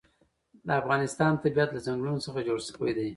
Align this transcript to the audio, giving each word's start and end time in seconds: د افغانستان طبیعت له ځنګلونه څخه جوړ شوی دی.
د 0.67 0.69
افغانستان 0.81 1.31
طبیعت 1.43 1.69
له 1.73 1.79
ځنګلونه 1.87 2.19
څخه 2.25 2.39
جوړ 2.47 2.59
شوی 2.67 2.91
دی. 2.97 3.09